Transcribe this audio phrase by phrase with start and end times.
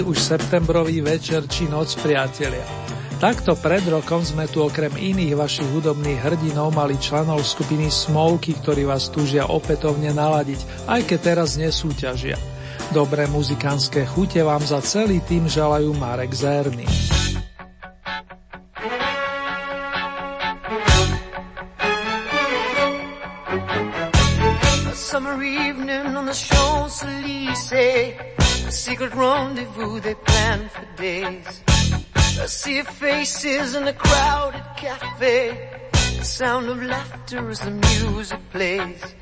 [0.00, 2.64] Už septembrový večer či noc, priatelia.
[3.20, 8.88] Takto pred rokom sme tu okrem iných vašich hudobných hrdinov mali členov skupiny Smoky, ktorí
[8.88, 12.40] vás túžia opätovne naladiť, aj keď teraz nesúťažia.
[12.96, 16.88] Dobré muzikánske chute vám za celý tým želajú Marek Zerny.
[25.10, 28.14] summer evening on the Champs-Élysées
[28.70, 29.69] A secret rendezvous
[32.82, 35.68] Faces in a crowded cafe.
[35.92, 39.14] The sound of laughter as the music plays.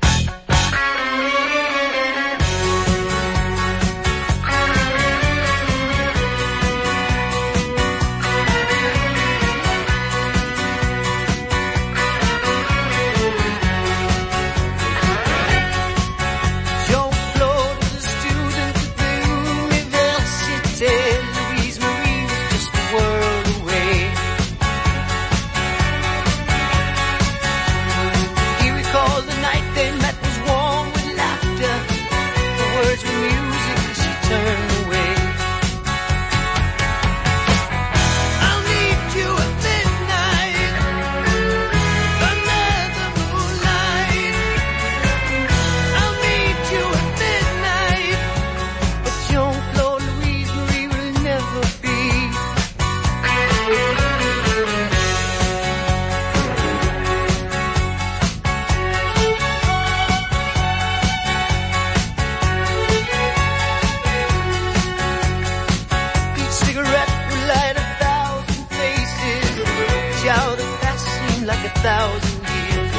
[71.45, 72.91] like a thousand years.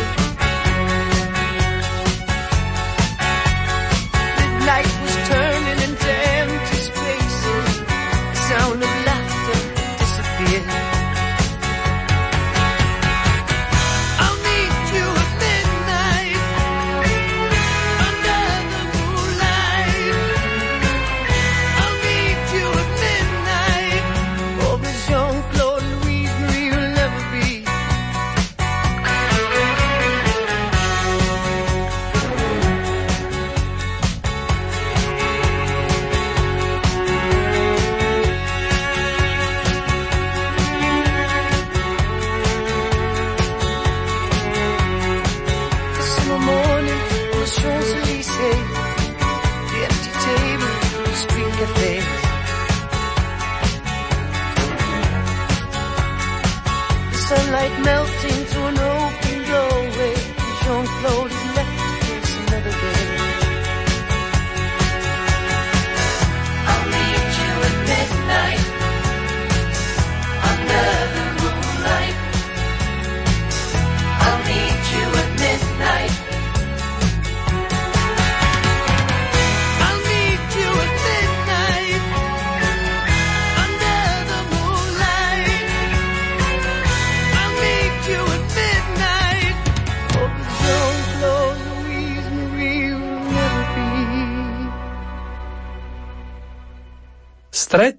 [4.39, 5.50] Midnight was turned.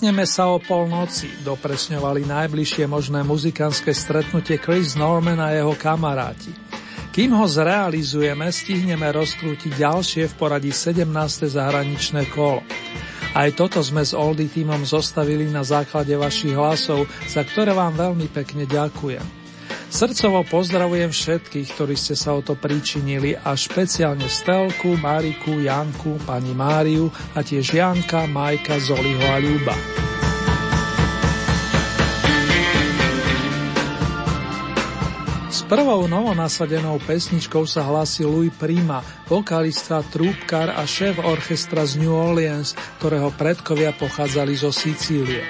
[0.02, 6.50] Stretneme sa o polnoci, dopresňovali najbližšie možné muzikánske stretnutie Chris Norman a jeho kamaráti.
[7.14, 11.06] Kým ho zrealizujeme, stihneme rozkrútiť ďalšie v poradí 17.
[11.46, 12.66] zahraničné kolo.
[13.38, 18.26] Aj toto sme s Oldy týmom zostavili na základe vašich hlasov, za ktoré vám veľmi
[18.34, 19.41] pekne ďakujem.
[19.92, 26.56] Srdcovo pozdravujem všetkých, ktorí ste sa o to pričinili a špeciálne Stelku, Mariku, Janku, pani
[26.56, 29.76] Máriu a tiež Janka, Majka, Zoliho a Ľuba.
[35.52, 42.16] S prvou novonasadenou pesničkou sa hlási Louis Prima, vokalista, trúbkar a šéf orchestra z New
[42.16, 45.44] Orleans, ktorého predkovia pochádzali zo Sicílie.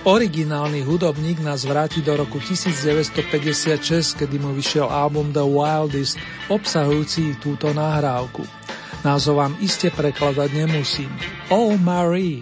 [0.00, 6.16] Originálny hudobník nás vráti do roku 1956, kedy mu vyšiel album The Wildest,
[6.48, 8.40] obsahujúci túto nahrávku.
[9.04, 11.12] Názov vám iste prekladať nemusím.
[11.52, 12.40] Oh Marie.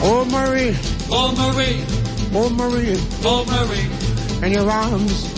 [0.00, 0.72] Oh Marie.
[1.12, 1.84] Oh Marie.
[2.32, 2.96] Oh Marie.
[3.20, 3.88] Oh Marie.
[4.40, 5.28] In your arms,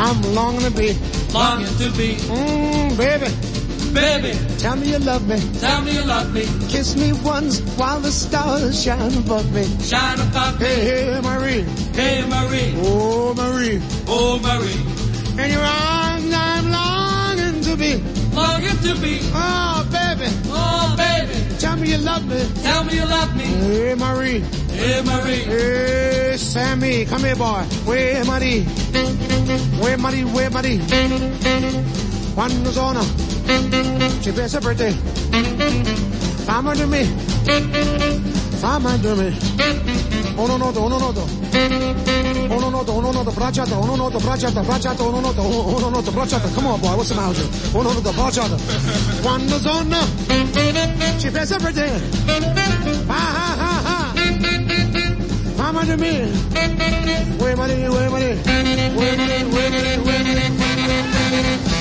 [0.00, 0.96] I'm longing to be.
[1.36, 2.16] Longing to be.
[2.24, 3.55] Mmm, baby.
[3.96, 5.38] Baby, tell me you love me.
[5.58, 6.42] Tell me you love me.
[6.68, 9.64] Kiss me once while the stars shine above me.
[9.80, 10.66] Shine above me.
[10.66, 11.62] Hey, hey, Marie.
[11.94, 12.74] Hey, Marie.
[12.76, 13.80] Oh, Marie.
[14.06, 15.42] Oh, Marie.
[15.42, 17.96] In your arms I'm longing to be.
[18.36, 19.20] Longing to be.
[19.32, 20.28] Oh, baby.
[20.52, 21.56] Oh, baby.
[21.58, 22.44] Tell me you love me.
[22.62, 23.44] Tell me you love me.
[23.44, 24.40] Hey, Marie.
[24.76, 25.44] Hey, Marie.
[25.48, 27.06] Hey, Sammy.
[27.06, 27.64] Come here, boy.
[27.86, 28.64] Where, Marie?
[29.80, 30.24] Where, Marie?
[30.24, 30.80] Where, Marie?
[32.34, 33.00] Quando sono
[33.46, 34.92] Today's a birthday.
[36.46, 37.04] Fama do me.
[38.60, 39.32] Fama do me.
[40.36, 41.28] Ono noto, ono noto.
[42.48, 46.48] Ono noto, ono noto, brachata, ono noto, brachata, brachata, uno noto, ono noto, brachata.
[46.54, 47.48] Come on, boy, what's the matter Uno you?
[47.78, 48.56] Ono noto, brachata.
[49.22, 49.98] Quando zona.
[51.18, 51.90] She pays a birthday.
[53.06, 54.12] Ha ha ha ha.
[55.56, 56.30] Fama do me.
[57.38, 58.36] Way money, way money.
[58.96, 61.75] Way money, way money, way money.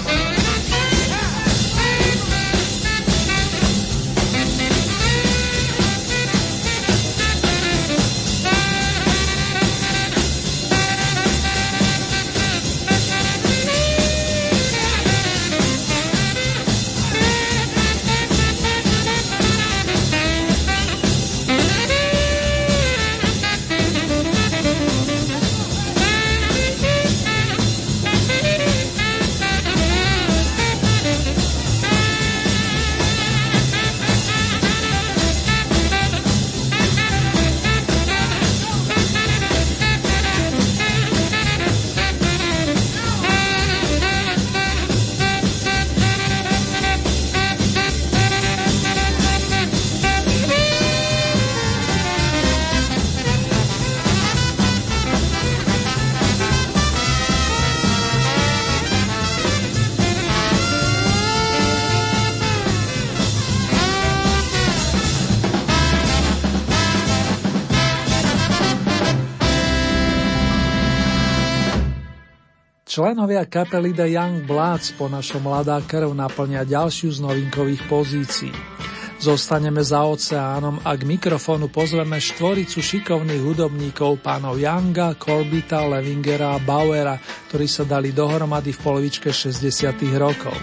[72.95, 78.55] Členovia kapely The Young Bloods po našom mladá krv naplnia ďalšiu z novinkových pozícií.
[79.19, 86.63] Zostaneme za oceánom a k mikrofónu pozveme štvoricu šikovných hudobníkov pánov Younga, Corbita, Levingera a
[86.63, 87.19] Bauera,
[87.51, 89.59] ktorí sa dali dohromady v polovičke 60.
[90.15, 90.55] rokov.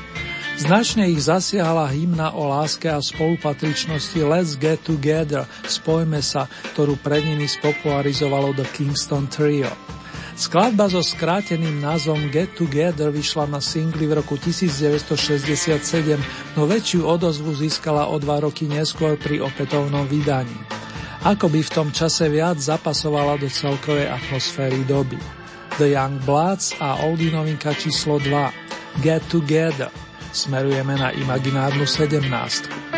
[0.56, 7.28] Značne ich zasiahla hymna o láske a spolupatričnosti Let's Get Together, spojme sa, ktorú pred
[7.28, 10.00] nimi spopularizovalo The Kingston Trio.
[10.32, 17.52] Skladba so skráteným názvom Get Together vyšla na singli v roku 1967, no väčšiu odozvu
[17.52, 20.56] získala o dva roky neskôr pri opätovnom vydaní.
[21.22, 25.20] Ako by v tom čase viac zapasovala do celkovej atmosféry doby.
[25.76, 29.92] The Young Bloods a oldie novinka číslo 2 Get Together.
[30.32, 32.91] Smerujeme na imaginárnu 17.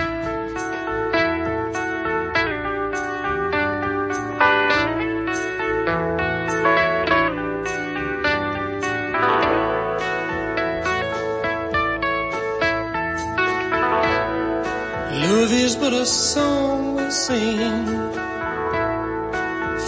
[17.26, 17.58] sing.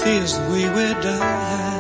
[0.01, 1.76] Fears we would die.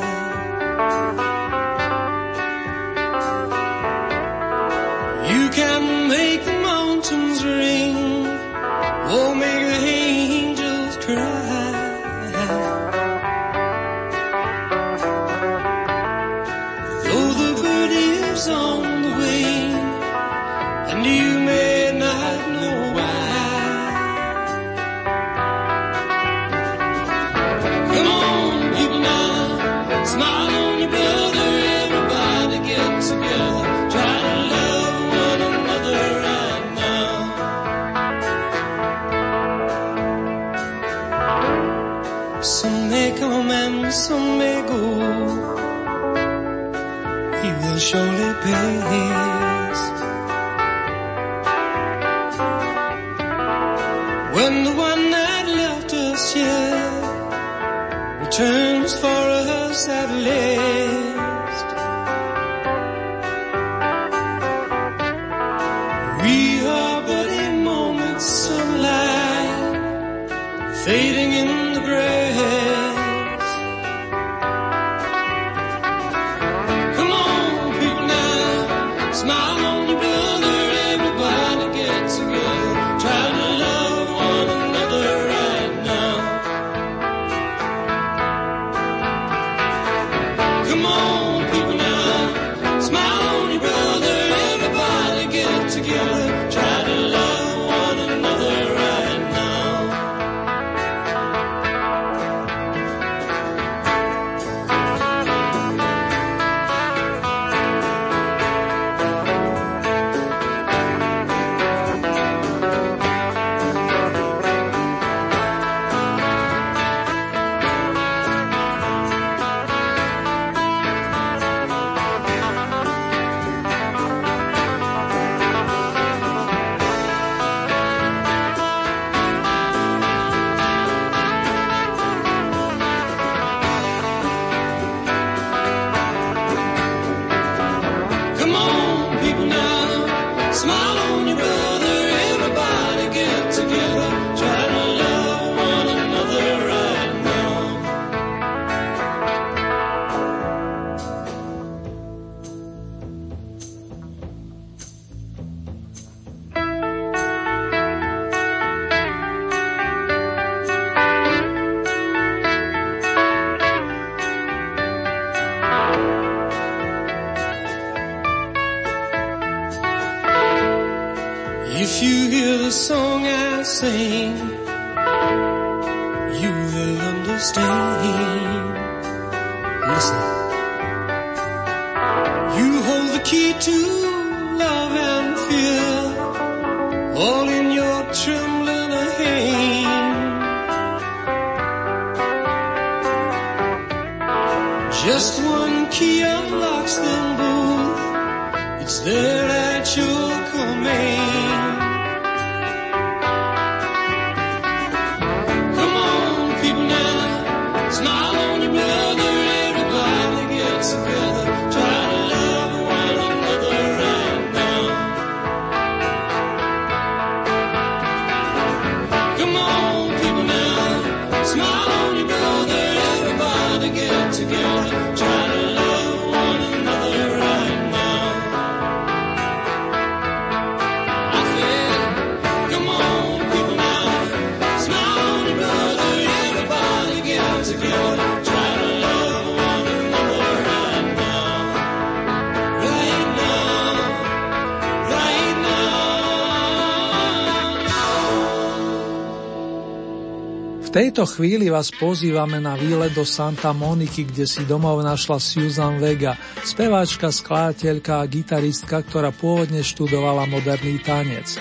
[251.17, 256.37] tejto chvíli vás pozývame na výlet do Santa Moniky, kde si domov našla Susan Vega,
[256.61, 261.57] speváčka, skladateľka a gitaristka, ktorá pôvodne študovala moderný tanec.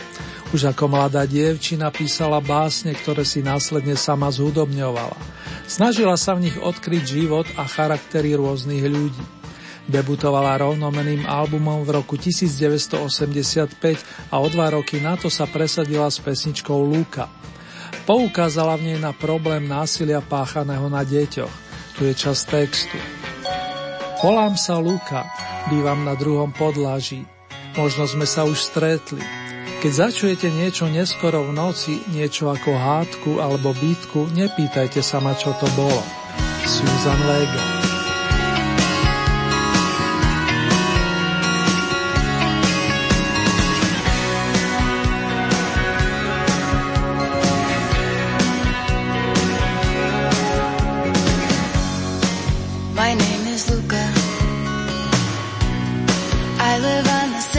[0.51, 5.15] Už ako mladá dievčina písala básne, ktoré si následne sama zhudobňovala.
[5.71, 9.24] Snažila sa v nich odkryť život a charaktery rôznych ľudí.
[9.88, 13.71] Debutovala rovnomeným albumom v roku 1985
[14.03, 17.44] a o dva roky na to sa presadila s pesničkou Luka.
[18.05, 21.50] Poukázala v nej na problém násilia páchaného na deťoch.
[21.97, 22.97] Tu je čas textu.
[24.21, 25.25] Volám sa Luka,
[25.69, 27.25] bývam na druhom podlaží.
[27.77, 29.21] Možno sme sa už stretli.
[29.81, 35.53] Keď začujete niečo neskoro v noci, niečo ako hádku alebo bytku, nepýtajte sa ma, čo
[35.62, 36.01] to bolo.
[36.65, 37.75] Susan Leger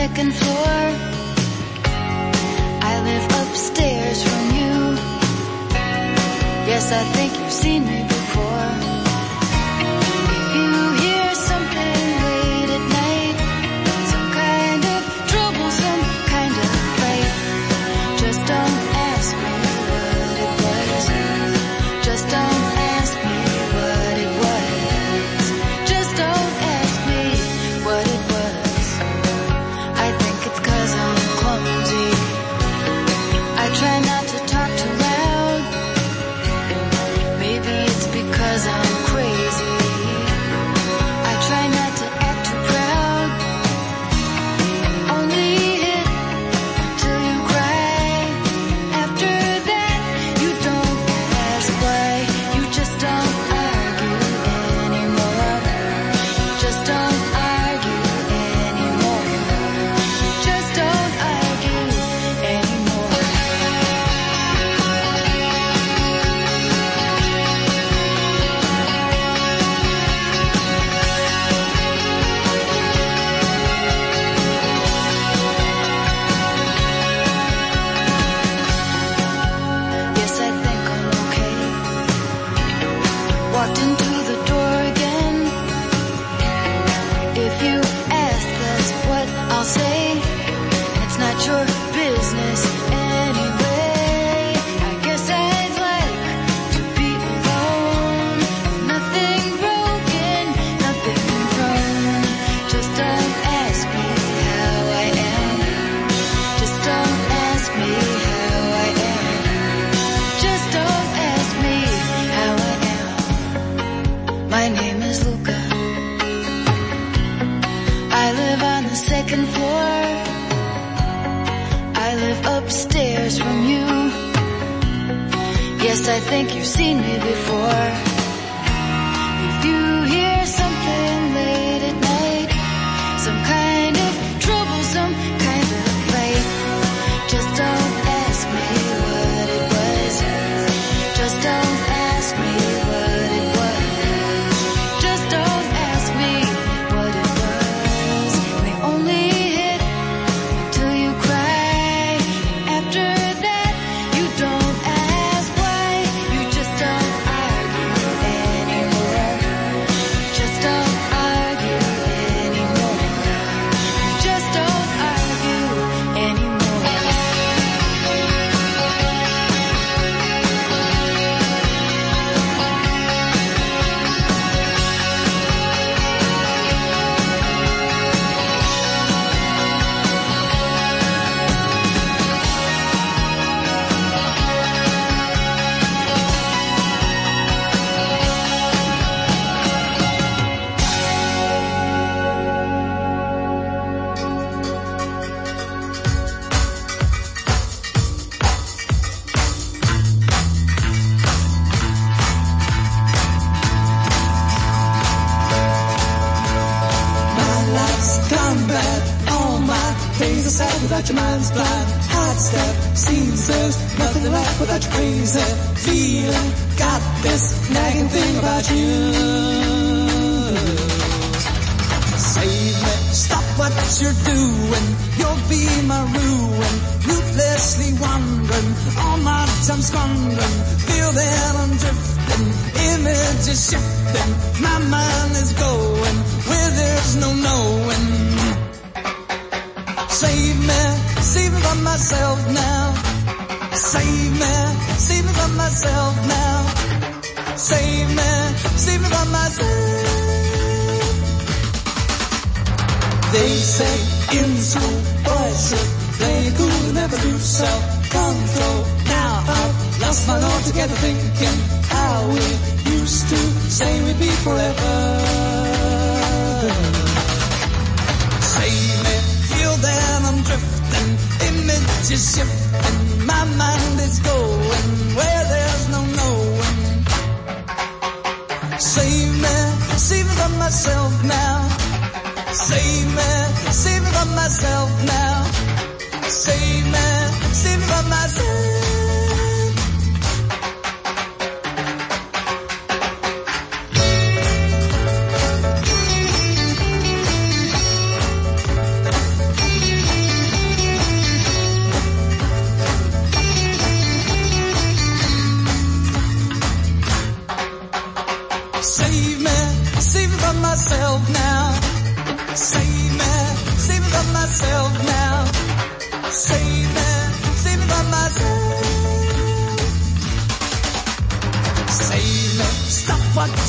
[0.08, 0.78] second floor.
[2.90, 4.74] I live upstairs from you.
[6.70, 8.05] Yes, I think you've seen me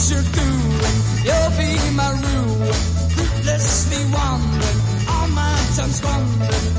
[0.10, 0.44] you're through
[0.88, 2.74] and you'll be my ruin,
[3.18, 6.77] Rootlessly wandering, all my time's wandering.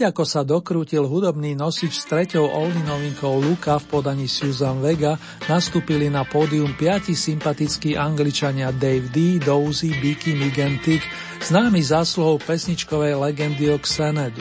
[0.00, 5.20] Hneď ako sa dokrútil hudobný nosič s treťou Oldy novinkou Luka v podaní Susan Vega,
[5.44, 11.04] nastúpili na pódium piati sympatickí angličania Dave D, Dozy, Bicky, Migentik,
[11.44, 14.40] známy zásluhou pesničkovej legendy Oxenedu.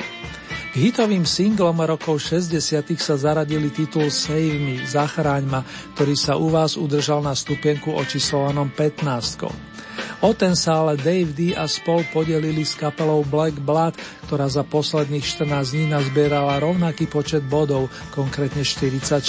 [0.72, 2.56] K hitovým singlom rokov 60
[2.96, 8.72] sa zaradili titul Save Me, Zachráň ma, ktorý sa u vás udržal na stupienku očíslovanom
[8.72, 9.79] 15.
[10.20, 13.96] O ten sa ale Dave D a spol podelili s kapelou Black Blood,
[14.28, 19.24] ktorá za posledných 14 dní nazbierala rovnaký počet bodov, konkrétne 44.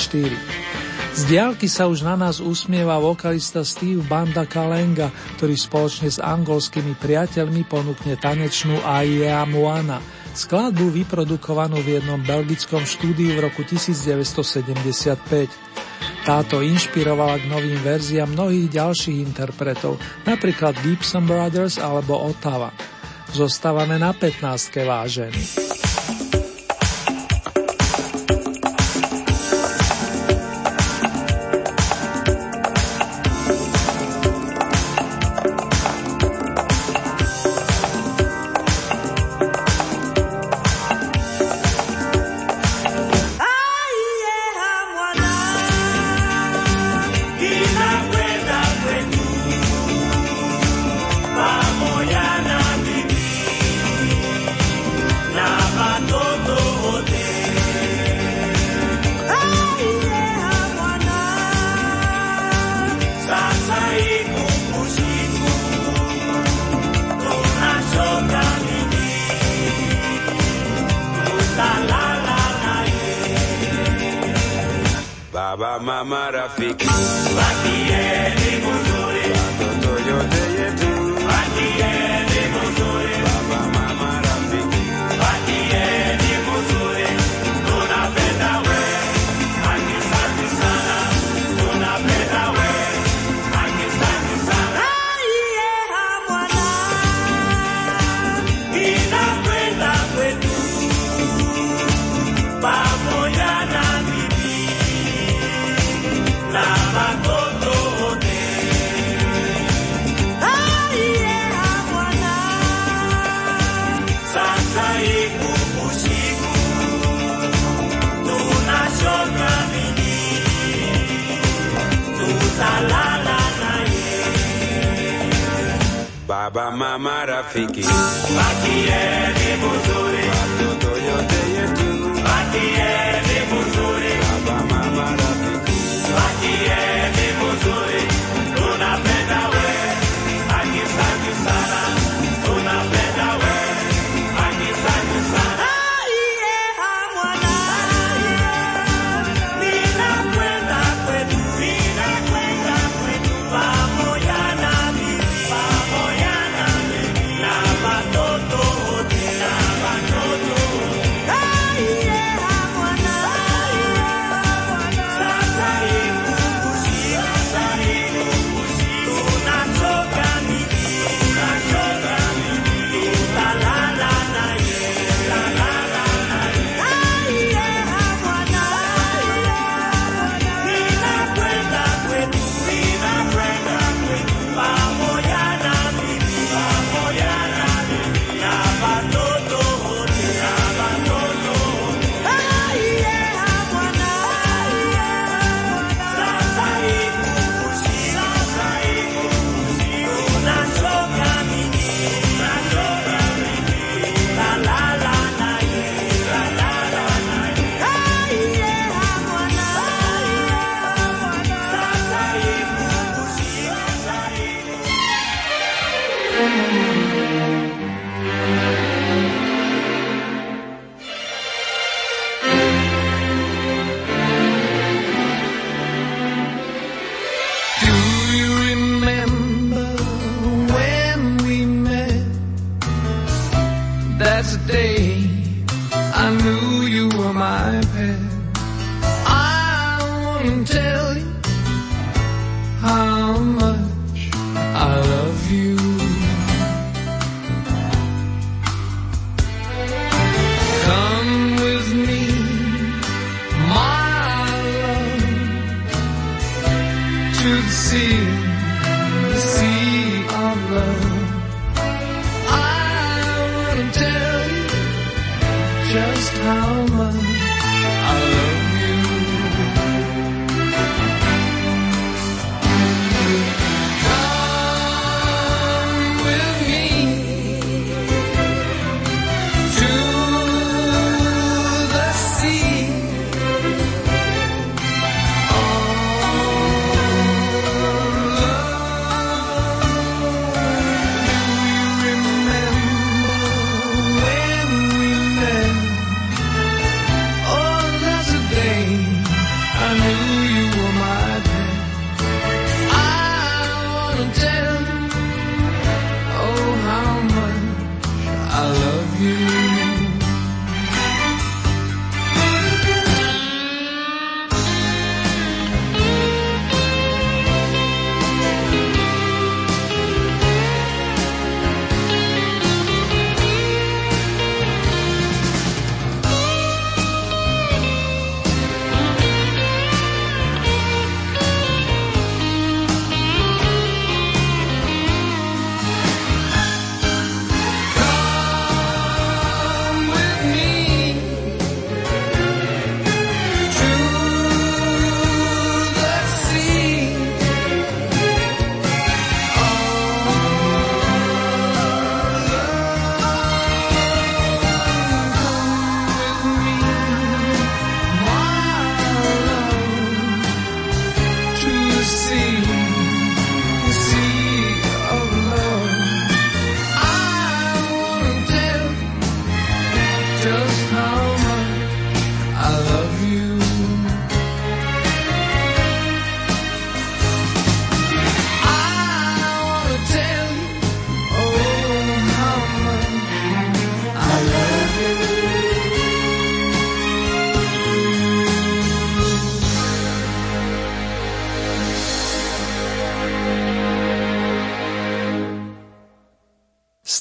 [1.11, 6.99] Z diálky sa už na nás usmieva vokalista Steve Banda Kalenga, ktorý spoločne s angolskými
[6.99, 10.03] priateľmi ponúkne tanečnú Aia Moana,
[10.35, 15.51] skladbu vyprodukovanú v jednom belgickom štúdiu v roku 1975.
[16.23, 22.71] Táto inšpirovala k novým verziám mnohých ďalších interpretov, napríklad Gibson Brothers alebo Ottawa.
[23.31, 24.43] Zostávame na 15.
[24.87, 25.43] vážení.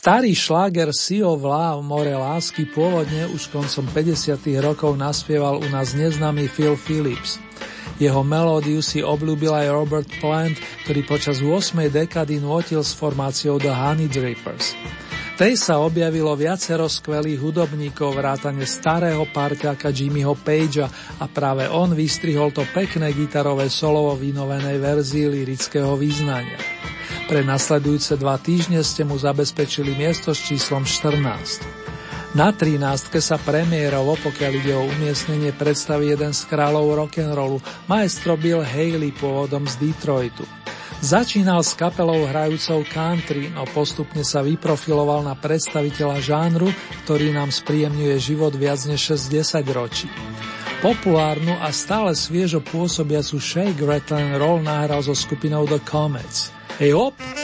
[0.10, 4.42] Starý šláger Sea of Love, More lásky pôvodne už koncom 50.
[4.58, 7.38] rokov naspieval u nás neznámy Phil Phillips.
[8.02, 11.94] Jeho melódiu si obľúbil aj Robert Plant, ktorý počas 8.
[11.94, 14.74] dekady nuotil s formáciou The Honey Drippers.
[15.38, 20.90] tej sa objavilo viacero skvelých hudobníkov vrátane starého parťáka Jimmyho Pagea
[21.22, 26.58] a práve on vystrihol to pekné gitarové solo vo vynovenej verzii lirického význania.
[27.30, 31.62] Pre nasledujúce dva týždne ste mu zabezpečili miesto s číslom 14.
[32.34, 32.82] Na 13.
[33.22, 39.70] sa premiérovo, pokiaľ ide o umiestnenie predstavy jeden z kráľov rock'n'rollu, maestro Bill Haley pôvodom
[39.70, 40.42] z Detroitu.
[41.06, 46.74] Začínal s kapelou hrajúcou country, no postupne sa vyprofiloval na predstaviteľa žánru,
[47.06, 50.10] ktorý nám spríjemňuje život viac než 60 ročí.
[50.82, 57.39] Populárnu a stále sviežo pôsobiacu Shake Rattle Roll nahral so skupinou The Comets– Hey, hop!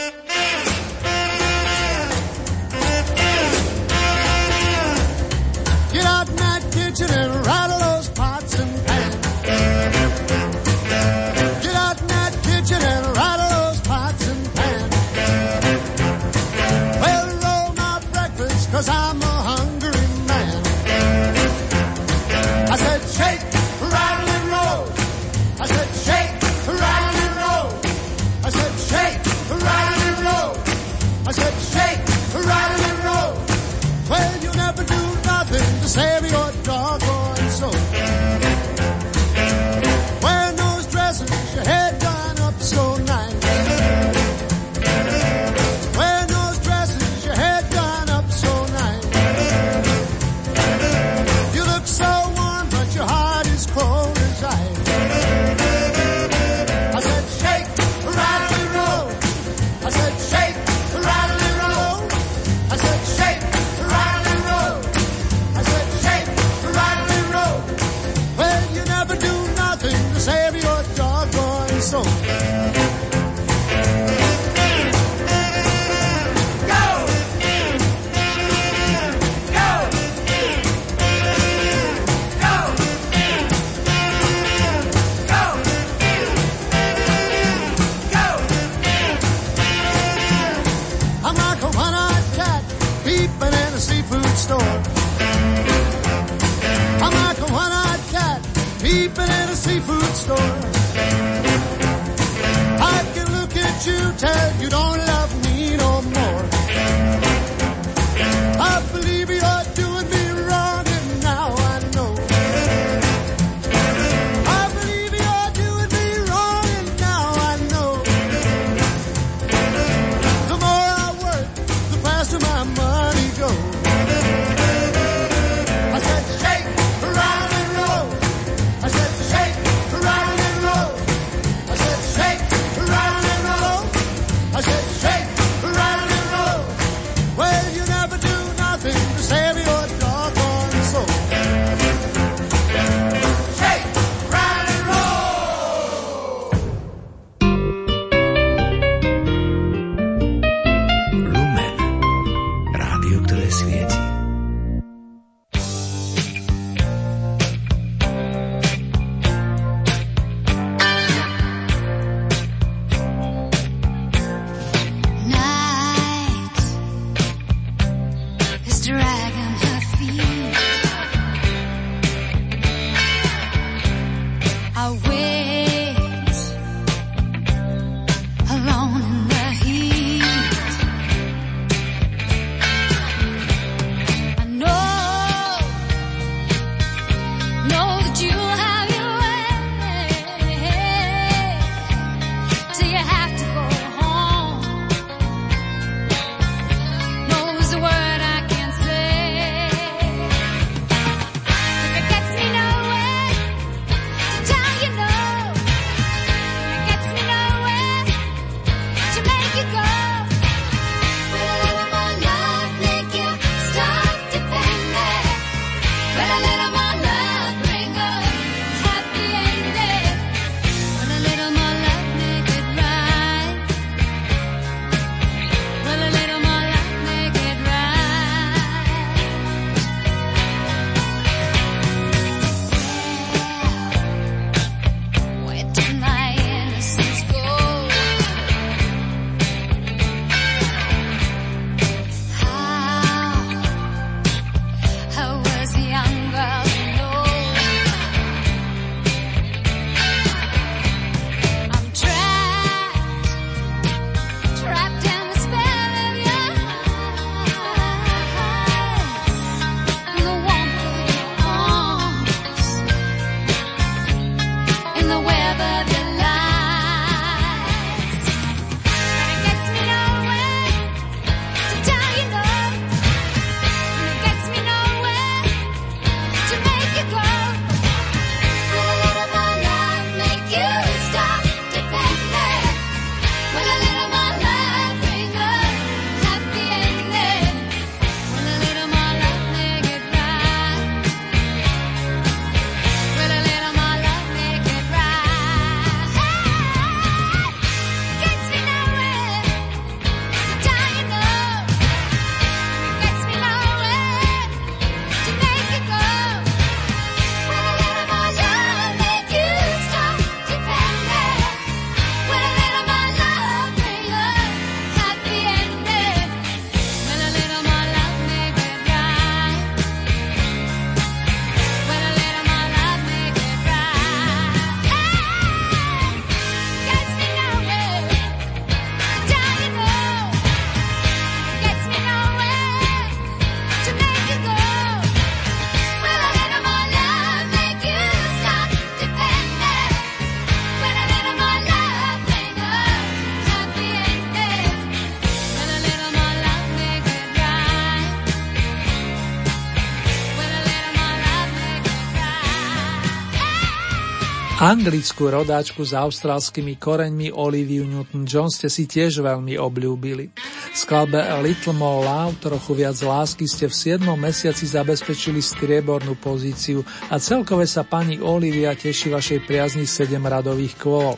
[354.66, 360.34] Anglickú rodáčku s austrálskymi koreňmi Oliviu Newton-John ste si tiež veľmi obľúbili.
[360.34, 364.02] V skladbe A Little More Love, trochu viac lásky, ste v 7.
[364.18, 371.14] mesiaci zabezpečili striebornú pozíciu a celkové sa pani Olivia teší vašej priazni 7 radových kvôl.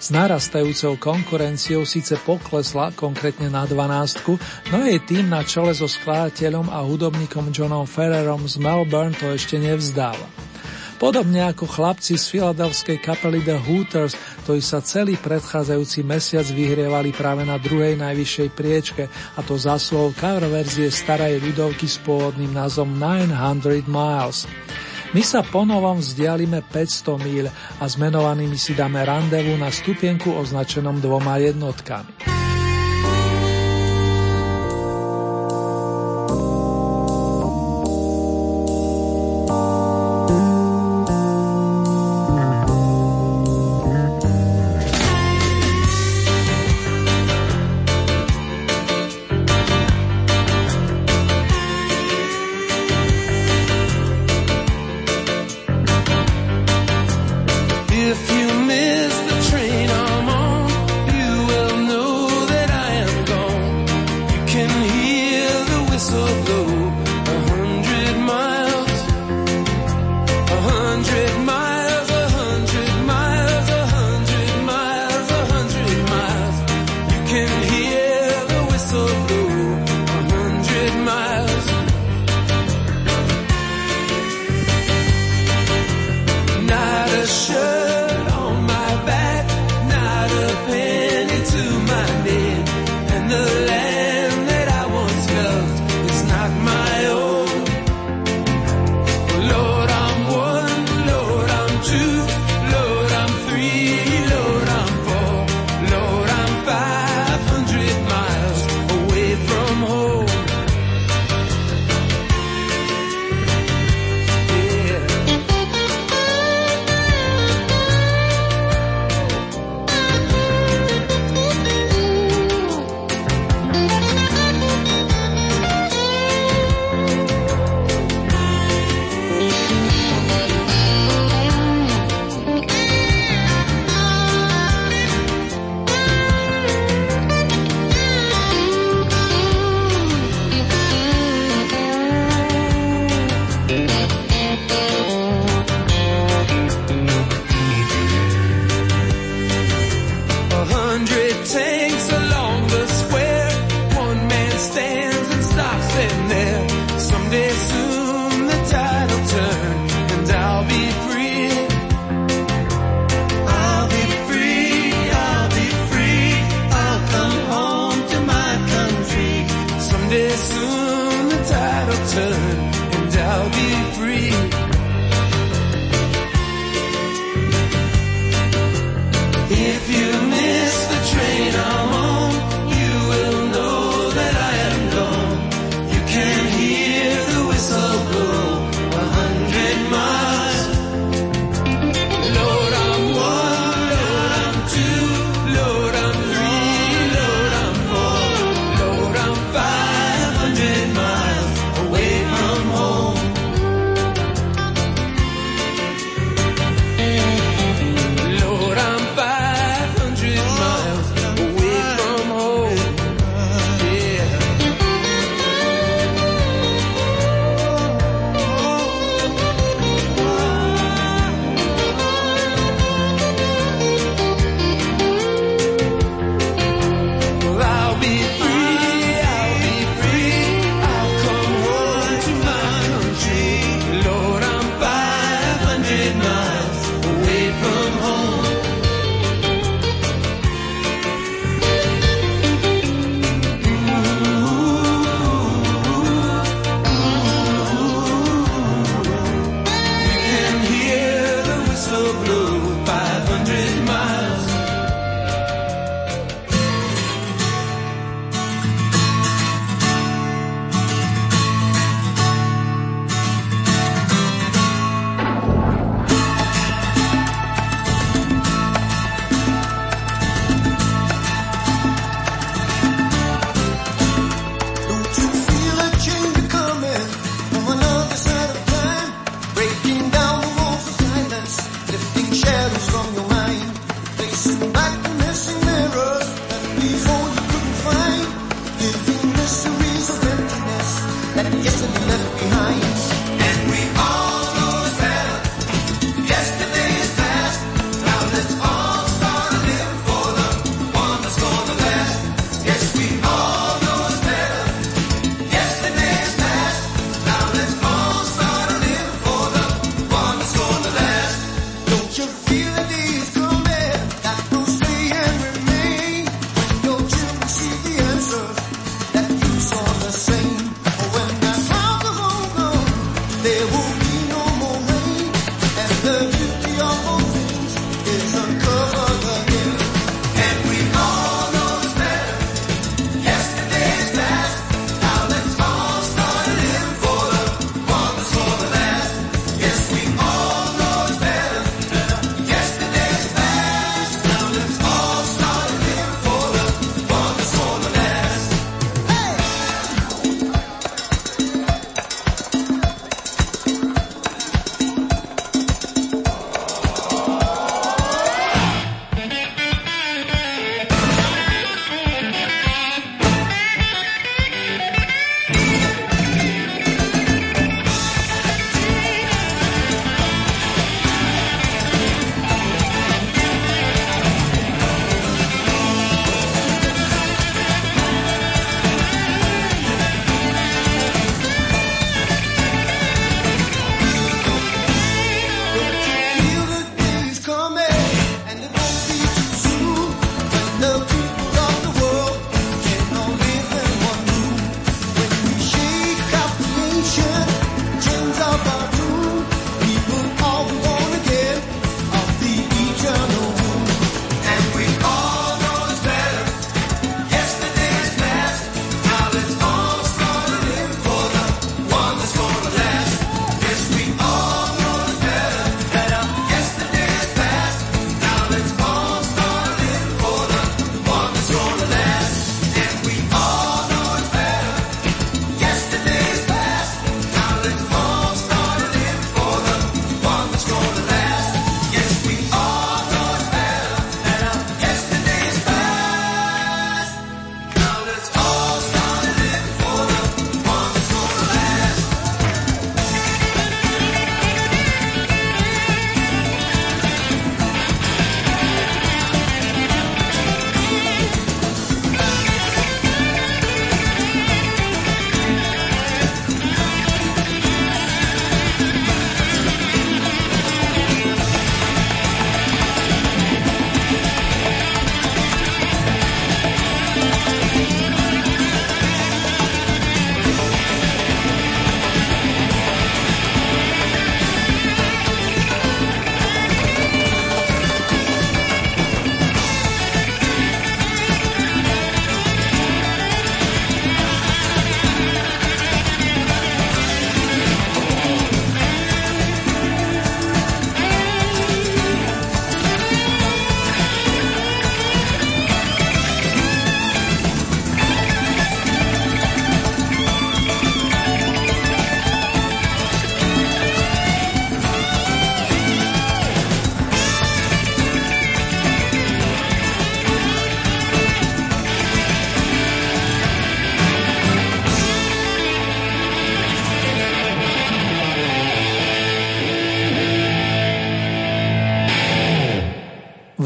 [0.00, 6.72] S narastajúcou konkurenciou síce poklesla konkrétne na 12, no jej tým na čele so skladateľom
[6.72, 10.49] a hudobníkom Johnom Ferrerom z Melbourne to ešte nevzdáva.
[11.00, 14.12] Podobne ako chlapci z filadelfskej kapely The Hooters,
[14.44, 20.12] ktorí sa celý predchádzajúci mesiac vyhrievali práve na druhej najvyššej priečke, a to za slov
[20.20, 24.44] cover verzie starej ľudovky s pôvodným názvom 900 Miles.
[25.16, 27.44] My sa ponovom vzdialime 500 míľ
[27.80, 32.29] a s menovanými si dáme randevu na stupienku označenom dvoma jednotkami.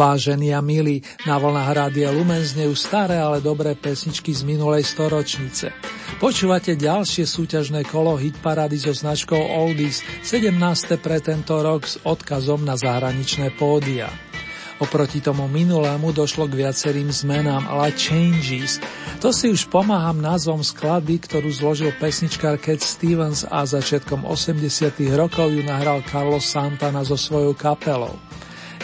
[0.05, 5.73] Vážení a milí, na vlnách Rádia Lumen znejú staré, ale dobré pesničky z minulej storočnice.
[6.21, 10.61] Počúvate ďalšie súťažné kolo hit parady so značkou Oldies, 17.
[11.01, 14.13] pre tento rok s odkazom na zahraničné pódia.
[14.77, 18.85] Oproti tomu minulému došlo k viacerým zmenám, ale changes.
[19.25, 25.49] To si už pomáham názvom skladby, ktorú zložil pesničkár Cat Stevens a začiatkom 80 rokov
[25.49, 28.13] ju nahral Carlos Santana so svojou kapelou.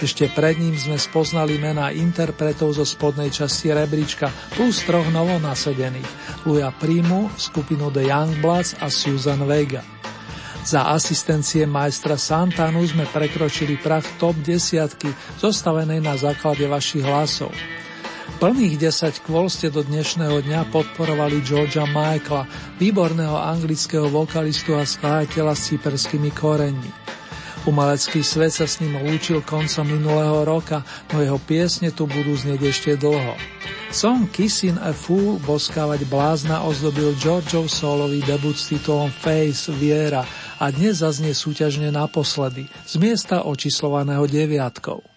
[0.01, 6.09] Ešte pred ním sme spoznali mená interpretov zo spodnej časti rebríčka plus troch novonasedených
[6.49, 9.85] Luja Primu, skupinu The Youngbloods a Susan Vega.
[10.65, 17.53] Za asistencie majstra Santanu sme prekročili prach top desiatky, zostavenej na základe vašich hlasov.
[18.41, 22.49] Plných 10 kvôl ste do dnešného dňa podporovali Georgia Michaela,
[22.81, 27.00] výborného anglického vokalistu a skladateľa s cyperskými koreňmi.
[27.69, 30.81] Umelecký svet sa s ním lúčil koncom minulého roka,
[31.13, 33.37] no jeho piesne tu budú znieť ešte dlho.
[33.93, 40.25] Song Kissing a Fool boskávať blázna ozdobil Georgeov solový debut s titulom Face Viera
[40.57, 45.10] a dnes zaznie súťažne naposledy, z miesta očíslovaného deviatkou.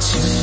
[0.00, 0.39] to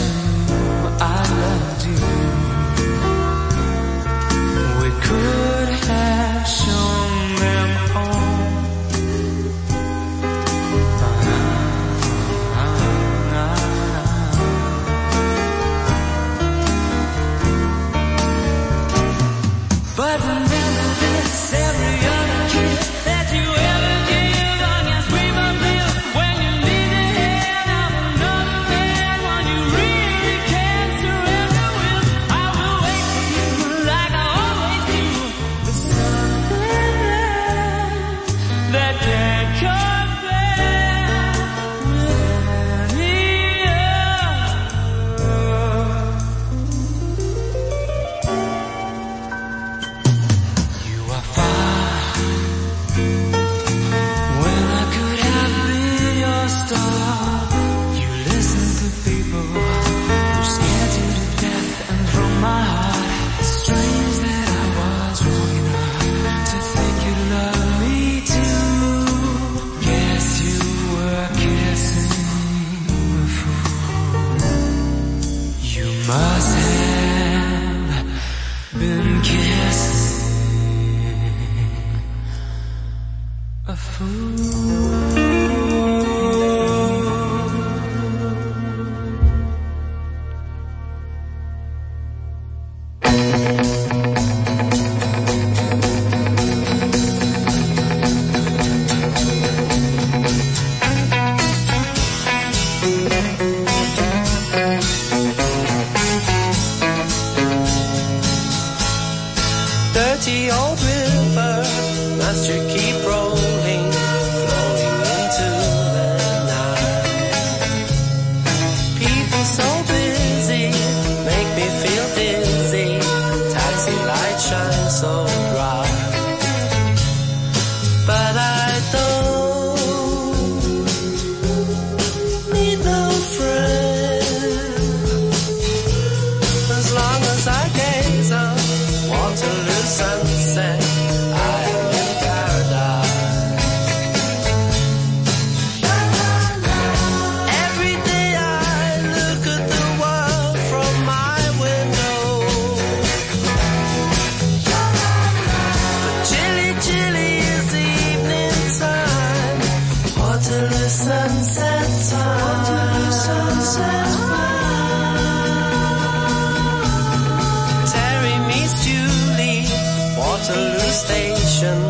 [170.97, 171.86] Station,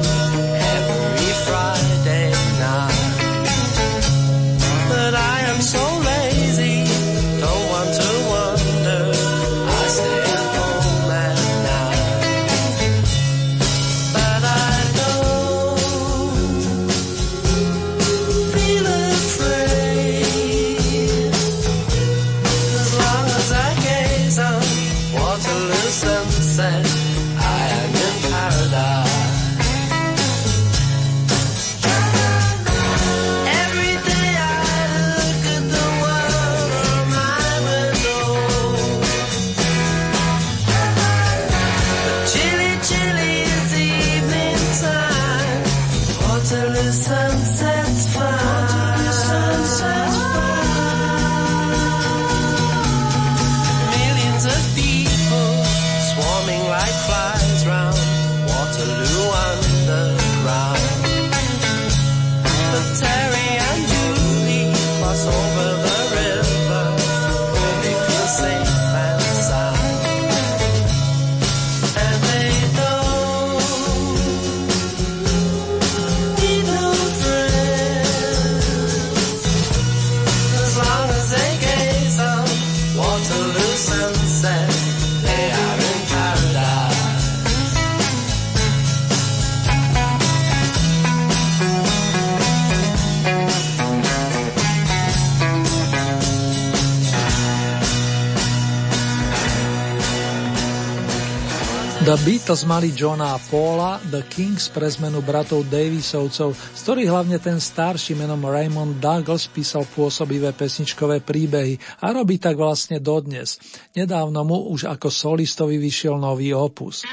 [102.47, 107.43] The Beatles mali Johna a Paula, The Kings pre zmenu bratov Davisovcov, z ktorých hlavne
[107.43, 113.59] ten starší menom Raymond Douglas písal pôsobivé pesničkové príbehy a robí tak vlastne dodnes.
[113.91, 117.03] Nedávno mu už ako solistovi vyšiel nový opus.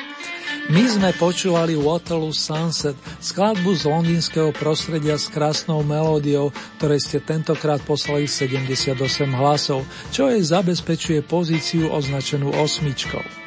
[0.71, 7.83] My sme počúvali Waterloo Sunset, skladbu z londýnskeho prostredia s krásnou melódiou, ktorej ste tentokrát
[7.83, 9.03] poslali 78
[9.35, 9.83] hlasov,
[10.15, 13.44] čo jej zabezpečuje pozíciu označenú osmičkou.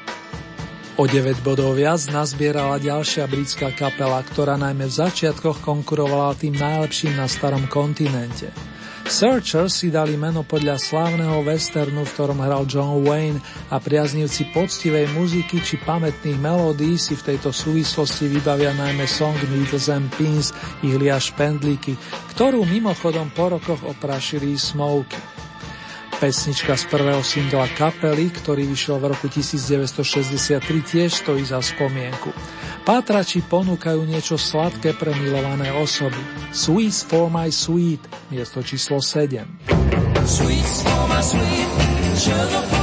[0.97, 7.13] O 9 bodov viac nazbierala ďalšia britská kapela, ktorá najmä v začiatkoch konkurovala tým najlepším
[7.13, 8.49] na starom kontinente.
[9.05, 13.37] Searchers si dali meno podľa slávneho westernu, v ktorom hral John Wayne
[13.69, 19.93] a priaznivci poctivej muziky či pamätných melódií si v tejto súvislosti vybavia najmä song Needles
[19.93, 20.49] and Pins
[20.81, 21.93] Ihlia Špendlíky,
[22.33, 25.46] ktorú mimochodom po rokoch oprašili Smoky.
[26.17, 32.33] Pesnička z prvého singla kapely, ktorý vyšiel v roku 1963, tiež stojí za spomienku.
[32.81, 36.17] Pátrači ponúkajú niečo sladké pre milované osoby.
[36.49, 38.01] Sweets for my sweet,
[38.33, 39.45] miesto číslo 7.
[40.25, 42.76] Sweets for my sweet,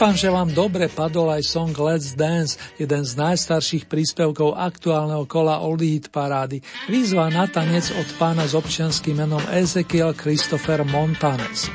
[0.00, 5.60] Dúfam, že vám dobre padol aj song Let's Dance, jeden z najstarších príspevkov aktuálneho kola
[5.60, 6.64] Oldie Hit parády.
[6.88, 11.68] Výzva na tanec od pána s občianským menom Ezekiel Christopher Montanes.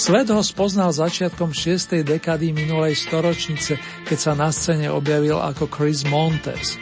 [0.00, 2.08] Svet ho spoznal začiatkom 6.
[2.08, 3.76] dekady minulej storočnice,
[4.08, 6.80] keď sa na scéne objavil ako Chris Montes.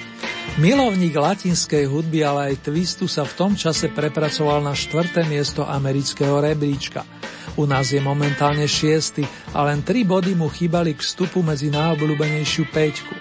[0.63, 6.39] Milovník latinskej hudby, ale aj twistu sa v tom čase prepracoval na štvrté miesto amerického
[6.39, 7.03] rebríčka.
[7.57, 9.25] U nás je momentálne šiesty
[9.57, 13.17] a len tri body mu chýbali k vstupu medzi najobľúbenejšiu peťku.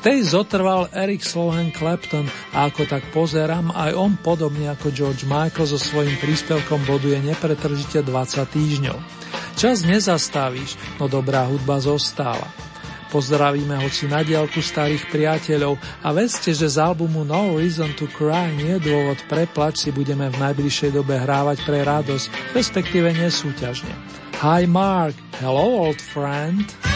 [0.00, 2.24] V tej zotrval Eric Slohan Clapton
[2.56, 8.00] a ako tak pozerám, aj on podobne ako George Michael so svojím príspevkom boduje nepretržite
[8.00, 8.08] 20
[8.48, 8.96] týždňov.
[9.60, 12.48] Čas nezastavíš, no dobrá hudba zostáva.
[13.10, 15.74] Pozdravíme hoci na diálku starých priateľov
[16.06, 20.36] a vedzte, že z albumu No Reason to Cry nie dôvod preplač si budeme v
[20.38, 23.90] najbližšej dobe hrávať pre radosť, respektíve nesúťažne.
[24.40, 26.89] Hi Mark, hello old friend.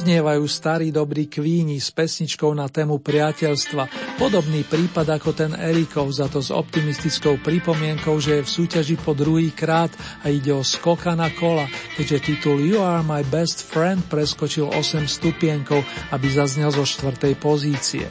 [0.00, 6.24] Doznievajú starí dobrí kvíni s pesničkou na tému priateľstva, podobný prípad ako ten Erikov, za
[6.24, 9.92] to s optimistickou pripomienkou, že je v súťaži po druhý krát
[10.24, 11.68] a ide o skoka na kola,
[12.00, 15.84] keďže titul You are my best friend preskočil 8 stupienkov,
[16.16, 18.08] aby zaznel zo štvrtej pozície.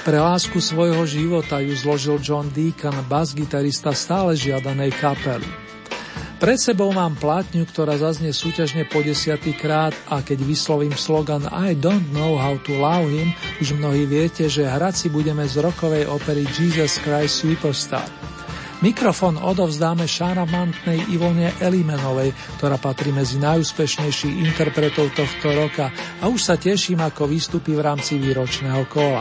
[0.00, 5.69] Pre lásku svojho života ju zložil John Deacon, bas-gitarista stále žiadanej kapely.
[6.40, 11.76] Pred sebou mám plátňu, ktorá zaznie súťažne po desiatý krát a keď vyslovím slogan I
[11.76, 16.08] don't know how to love him, už mnohí viete, že hrať si budeme z rokovej
[16.08, 18.08] opery Jesus Christ Superstar.
[18.80, 26.56] Mikrofón odovzdáme šaramantnej Ivone Elimenovej, ktorá patrí medzi najúspešnejších interpretov tohto roka a už sa
[26.56, 29.20] teším, ako vystupí v rámci výročného kola.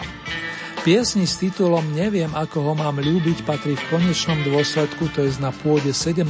[0.79, 5.51] Piesni s titulom Neviem, ako ho mám ľúbiť patrí v konečnom dôsledku, to je na
[5.51, 6.23] pôde 17.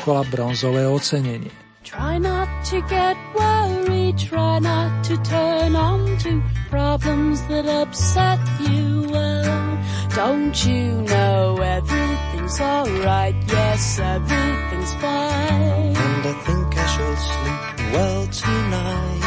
[0.00, 1.52] kola bronzové ocenenie.
[1.84, 6.40] Try not to get worried, try not to turn on to
[6.72, 9.04] problems that upset you.
[9.08, 9.78] Well,
[10.16, 13.36] don't you know everything's alright?
[13.48, 15.92] Yes, everything's fine.
[15.92, 19.24] And I think I shall sleep well tonight.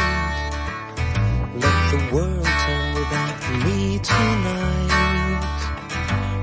[1.62, 2.53] Let the world
[3.04, 4.90] without me tonight.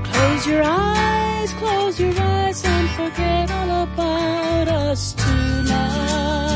[0.04, 6.51] Close your eyes, close your eyes and forget all about us tonight.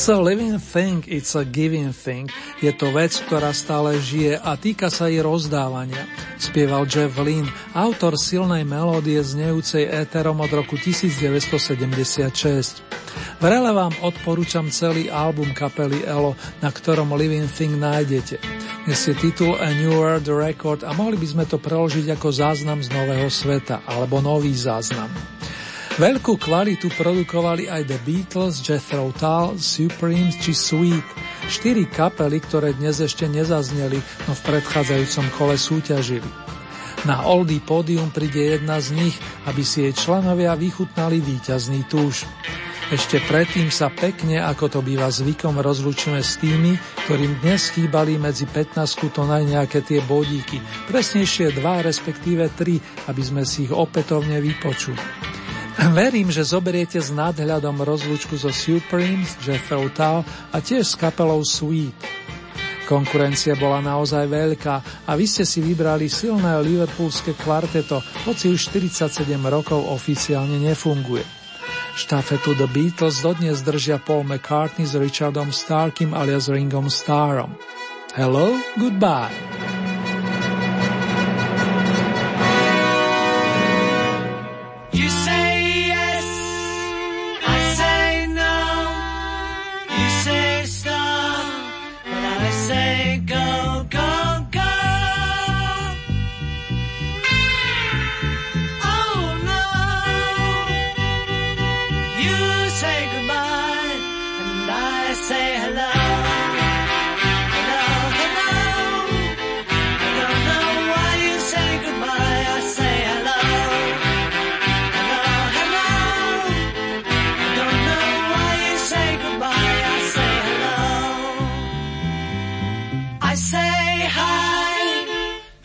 [0.00, 2.32] It's a living thing, it's a giving thing.
[2.64, 6.08] Je to vec, ktorá stále žije a týka sa jej rozdávania.
[6.40, 12.80] Spieval Jeff Lynne, autor silnej melódie znejúcej éterom od roku 1976.
[13.44, 16.32] Vrele vám odporúčam celý album kapely Elo,
[16.64, 18.40] na ktorom Living Thing nájdete.
[18.88, 22.88] Nesie titul A New World Record a mohli by sme to preložiť ako záznam z
[22.88, 25.12] nového sveta alebo nový záznam.
[26.00, 31.04] Veľkú kvalitu produkovali aj The Beatles, Jethro Tull, Supremes či Sweet.
[31.44, 36.24] Štyri kapely, ktoré dnes ešte nezazneli, no v predchádzajúcom kole súťažili.
[37.04, 42.24] Na Oldie pódium príde jedna z nich, aby si jej členovia vychutnali víťazný túž.
[42.88, 48.48] Ešte predtým sa pekne, ako to býva zvykom, rozlučíme s tými, ktorým dnes chýbali medzi
[48.48, 54.40] 15 to aj nejaké tie bodíky, presnejšie dva, respektíve tri, aby sme si ich opätovne
[54.40, 55.39] vypočuli.
[55.94, 61.94] Verím, že zoberiete s nadhľadom rozlúčku zo Supremes, Jethro Tull a tiež s kapelou Sweet.
[62.90, 69.30] Konkurencia bola naozaj veľká a vy ste si vybrali silné liverpoolské kvarteto, hoci už 47
[69.46, 71.22] rokov oficiálne nefunguje.
[71.94, 77.54] Štafetu The Beatles dodnes držia Paul McCartney s Richardom Starkim alias Ringom Starrom.
[78.18, 79.79] Hello, goodbye.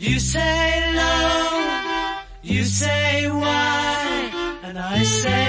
[0.06, 4.30] You say no, You say why.
[4.62, 5.45] And I say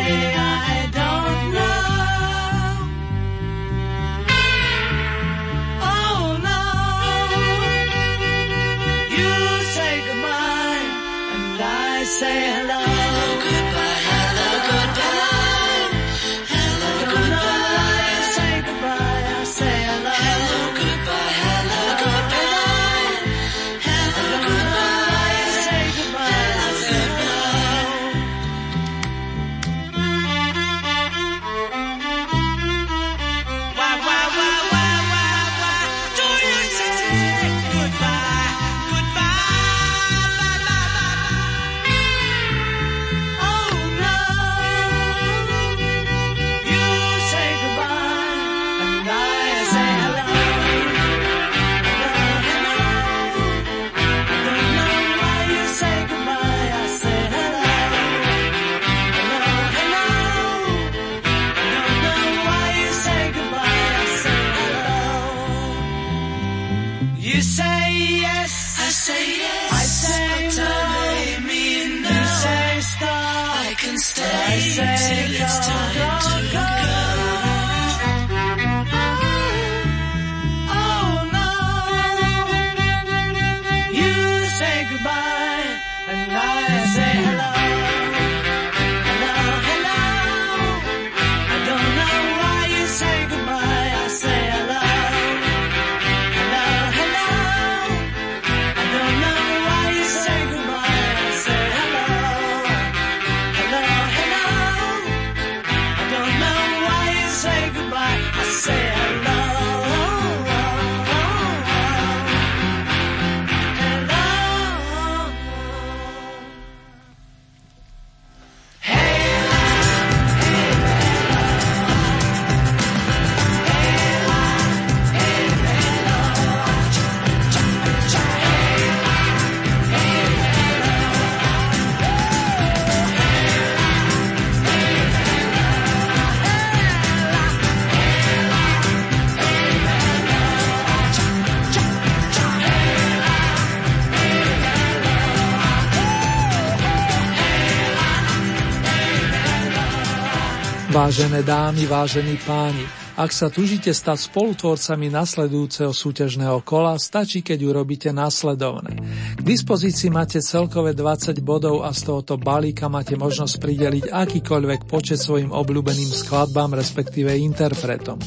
[151.18, 152.86] Vážené dámy, vážení páni,
[153.18, 159.02] ak sa tužíte stať spolutvorcami nasledujúceho súťažného kola, stačí, keď urobíte následovné.
[159.34, 165.18] K dispozícii máte celkové 20 bodov a z tohoto balíka máte možnosť prideliť akýkoľvek počet
[165.18, 168.22] svojim obľúbeným skladbám, respektíve interpretom.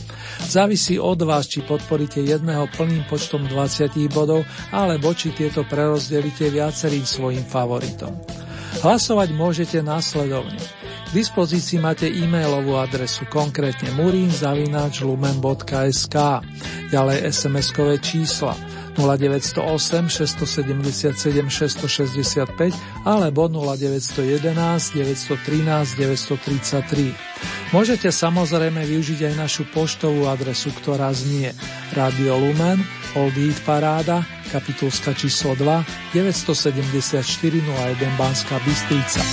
[0.50, 4.42] Závisí od vás, či podporíte jedného plným počtom 20 bodov,
[4.74, 8.18] alebo či tieto prerozdelíte viacerým svojim favoritom.
[8.82, 10.79] Hlasovať môžete následovne.
[11.10, 16.16] K dispozícii máte e-mailovú adresu, konkrétne murinzavináčlumen.sk,
[16.86, 18.54] ďalej SMS-kové čísla
[18.94, 22.46] 0908 677 665
[23.02, 24.54] alebo 0911
[24.94, 27.74] 913 933.
[27.74, 31.50] Môžete samozrejme využiť aj našu poštovú adresu, ktorá znie
[31.90, 32.86] Radio Lumen,
[33.18, 34.22] Old Eat Paráda,
[34.54, 39.26] kapitulska číslo 2, 974 01 Banská Bystrica.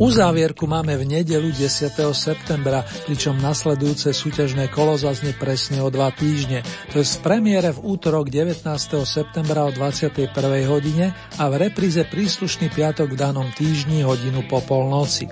[0.00, 1.92] Uzávierku máme v nedelu 10.
[2.16, 6.64] septembra, pričom nasledujúce súťažné kolo zaznie presne o dva týždne.
[6.96, 8.64] To je v premiére v útorok 19.
[9.04, 10.32] septembra o 21.
[10.72, 15.28] hodine a v repríze príslušný piatok v danom týždni hodinu po polnoci.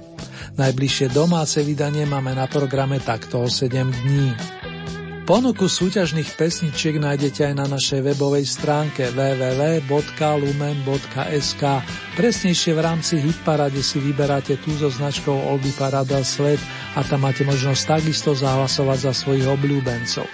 [0.61, 4.58] Najbližšie domáce vydanie máme na programe takto o 7 dní.
[5.29, 9.85] Ponuku súťažných pesničiek nájdete aj na našej webovej stránke www.lumen.sk.
[12.17, 16.65] Presnejšie v rámci Hitparade si vyberáte tú so značkou Oldy Parada Svet
[16.97, 20.25] a tam máte možnosť takisto zahlasovať za svojich obľúbencov.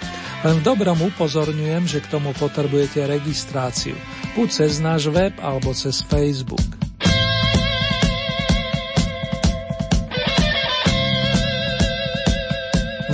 [0.47, 3.99] Len v dobrom upozorňujem, že k tomu potrebujete registráciu.
[4.31, 6.84] Buď cez náš web alebo cez Facebook.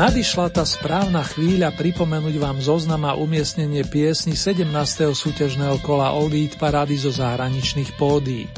[0.02, 4.66] Nadišla tá správna chvíľa pripomenúť vám zoznam a umiestnenie piesni 17.
[5.14, 8.50] súťažného kola Old Eat Parady zo zahraničných pódií.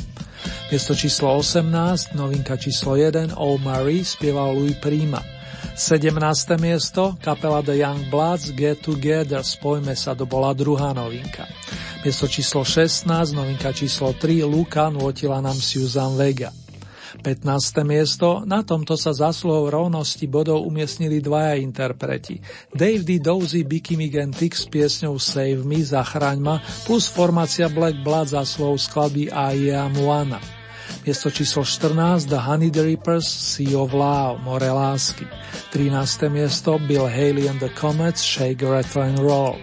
[0.72, 5.20] Miesto číslo 18, novinka číslo 1, Oh Marie, spieval Louis Prima.
[5.76, 6.16] 17.
[6.64, 11.44] miesto, kapela The Young Bloods, Get Together, spojme sa, to bola druhá novinka.
[12.08, 13.04] Miesto číslo 16,
[13.36, 16.63] novinka číslo 3, Luka, nutila nám Susan Vega.
[17.24, 17.88] 15.
[17.88, 22.44] miesto, na tomto sa zasluhou rovnosti bodov umiestnili dvaja interpreti.
[22.76, 23.24] Dave D.
[23.64, 29.32] Bicky and Tix s piesňou Save Me, Zachraň ma, plus formácia Black Blood zasluhou skladby
[29.32, 30.36] I Am One.
[31.08, 35.24] Miesto číslo 14 The Honey Drippers Sea of Love, More lásky.
[35.72, 36.28] 13.
[36.28, 39.56] miesto Bill Haley and the Comets Shake, Rattle and Roll.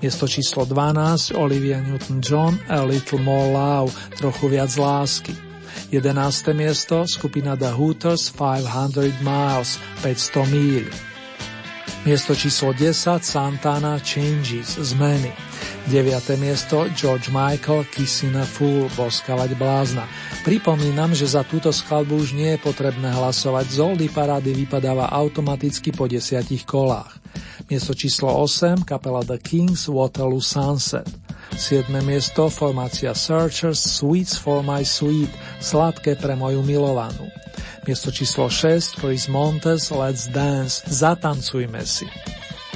[0.00, 5.51] Miesto číslo 12 Olivia Newton-John A Little More Love, trochu viac lásky.
[5.92, 6.56] 11.
[6.56, 10.88] miesto skupina The Hooters 500 Miles, 500 míľ.
[12.08, 15.28] Miesto číslo 10 Santana Changes, zmeny.
[15.92, 16.40] 9.
[16.40, 20.08] miesto George Michael Kissing a Fool, boskavať blázna.
[20.48, 25.92] Pripomínam, že za túto skladbu už nie je potrebné hlasovať, z Oldy parády vypadáva automaticky
[25.92, 27.20] po desiatich kolách.
[27.68, 31.21] Miesto číslo 8 kapela The Kings Waterloo Sunset.
[31.56, 31.88] 7.
[32.02, 35.28] miesto formácia Searchers Sweets for my sweet,
[35.60, 37.28] sladké pre moju milovanú.
[37.84, 42.08] Miesto číslo 6 Chris Montes Let's Dance, zatancujme si.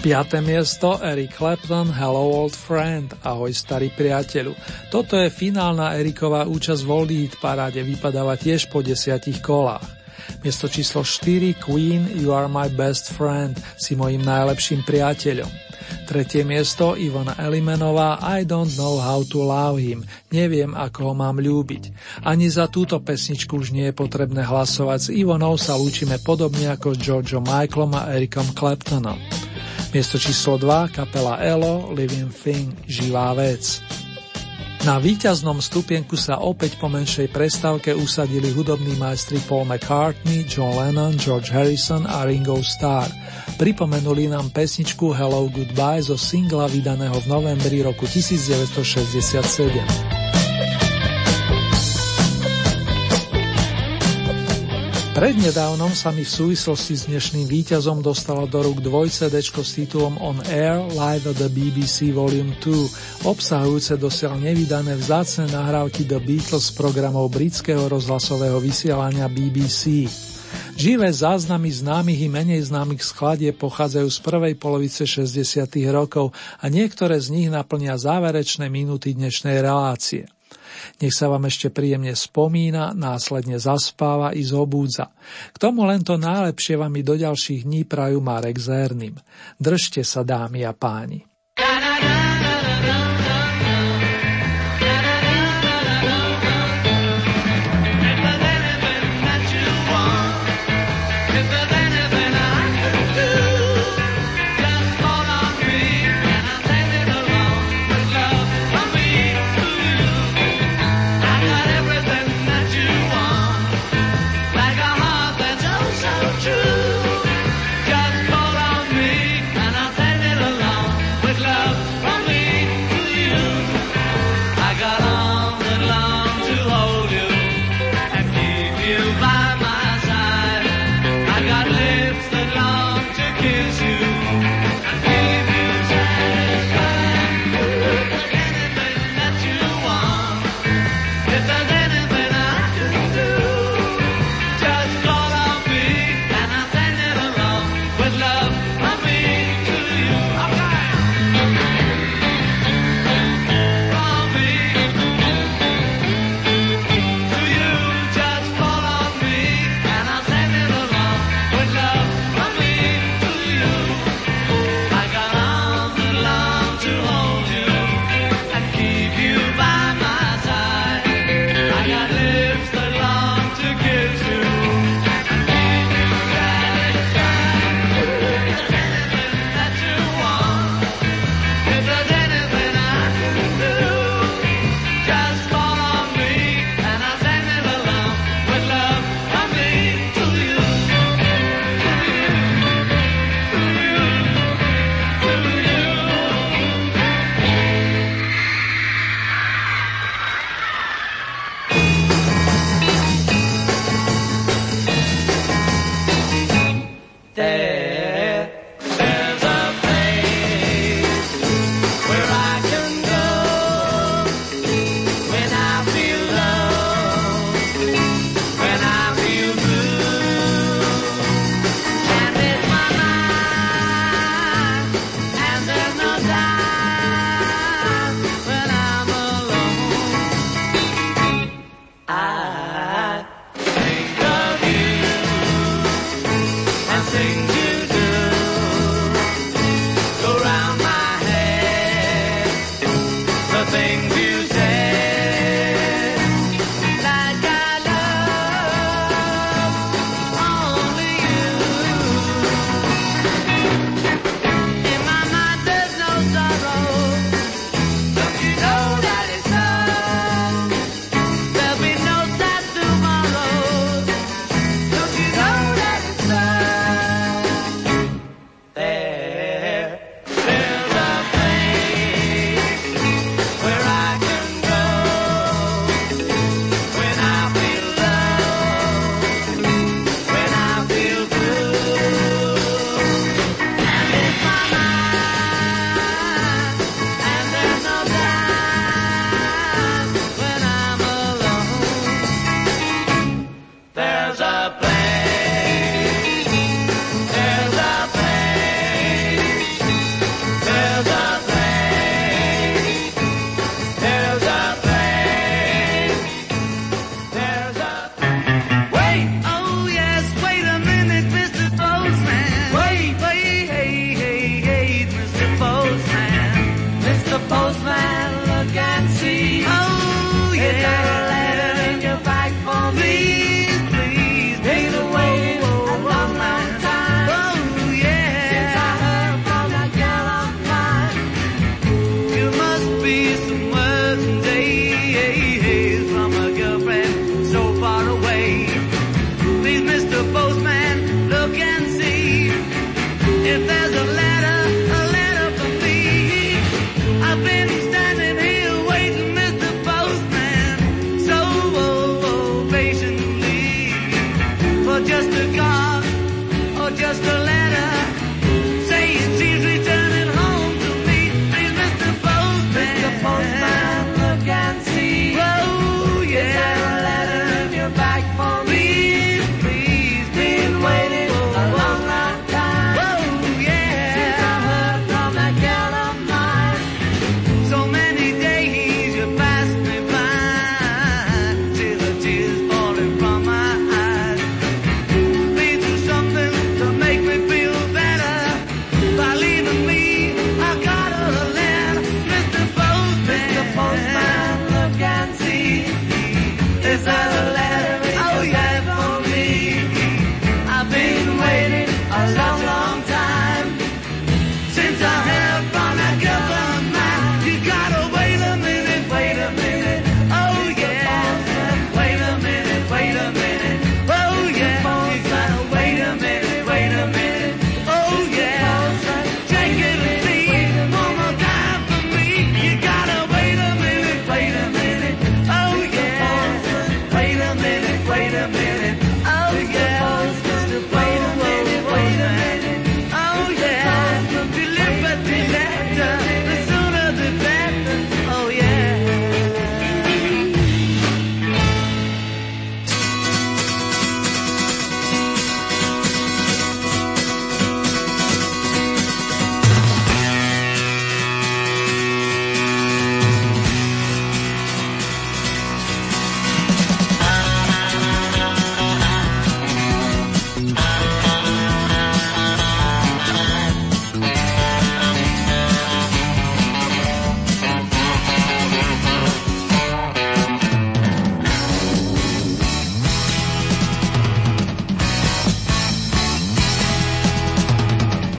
[0.05, 0.39] 5.
[0.45, 4.55] miesto Eric Clapton Hello Old Friend, ahoj starý priateľu.
[4.93, 9.83] Toto je finálna Eriková účasť v Old Hit paráde, vypadáva tiež po desiatich kolách.
[10.47, 15.66] Miesto číslo 4 Queen You Are My Best Friend, si mojim najlepším priateľom.
[16.07, 21.43] Tretie miesto Ivona Elimenová I Don't Know How to Love Him, neviem ako ho mám
[21.43, 21.91] ľúbiť.
[22.23, 26.95] Ani za túto pesničku už nie je potrebné hlasovať, s Ivonou sa lúčime podobne ako
[26.95, 29.19] s Georgeom Michaelom a Ericom Claptonom.
[29.91, 33.83] Miesto číslo 2 kapela Elo Living Thing, živá vec.
[34.87, 41.19] Na víťaznom stupienku sa opäť po menšej prestávke usadili hudobní majstri Paul McCartney, John Lennon,
[41.19, 43.11] George Harrison a Ringo Starr.
[43.59, 50.16] Pripomenuli nám pesničku Hello Goodbye zo singla vydaného v novembri roku 1967.
[55.17, 60.37] Prednedávnom sa mi v súvislosti s dnešným víťazom dostalo do rúk dvojcedečko s titulom On
[60.53, 66.77] Air Live at the BBC Volume 2, obsahujúce dosiaľ nevydané vzácne nahrávky The Beatles z
[66.77, 70.05] programov britského rozhlasového vysielania BBC.
[70.77, 75.33] Živé záznamy známych i menej známych skladie pochádzajú z prvej polovice 60.
[75.97, 80.29] rokov a niektoré z nich naplnia záverečné minúty dnešnej relácie.
[80.99, 85.13] Nech sa vám ešte príjemne spomína, následne zaspáva i zobúdza.
[85.53, 89.15] K tomu len to najlepšie vám i do ďalších dní prajú Marek Zerným.
[89.61, 91.36] Držte sa, dámy a páni.